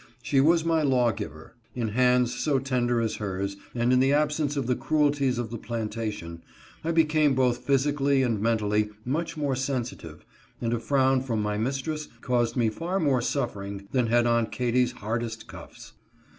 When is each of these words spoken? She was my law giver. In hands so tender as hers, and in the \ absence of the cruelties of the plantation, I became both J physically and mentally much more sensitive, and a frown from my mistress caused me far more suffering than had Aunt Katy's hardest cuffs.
She 0.23 0.41
was 0.41 0.65
my 0.65 0.81
law 0.81 1.11
giver. 1.11 1.53
In 1.75 1.89
hands 1.89 2.33
so 2.33 2.57
tender 2.57 3.01
as 3.01 3.17
hers, 3.17 3.55
and 3.75 3.93
in 3.93 3.99
the 3.99 4.13
\ 4.13 4.13
absence 4.13 4.57
of 4.57 4.65
the 4.65 4.75
cruelties 4.75 5.37
of 5.37 5.51
the 5.51 5.59
plantation, 5.59 6.41
I 6.83 6.89
became 6.89 7.35
both 7.35 7.57
J 7.59 7.65
physically 7.67 8.23
and 8.23 8.41
mentally 8.41 8.89
much 9.05 9.37
more 9.37 9.55
sensitive, 9.55 10.25
and 10.59 10.73
a 10.73 10.79
frown 10.79 11.21
from 11.21 11.39
my 11.43 11.59
mistress 11.59 12.07
caused 12.21 12.55
me 12.57 12.67
far 12.69 12.99
more 12.99 13.21
suffering 13.21 13.87
than 13.91 14.07
had 14.07 14.25
Aunt 14.25 14.51
Katy's 14.51 14.93
hardest 14.93 15.45
cuffs. 15.45 15.93